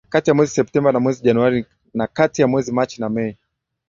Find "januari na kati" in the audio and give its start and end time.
1.23-2.41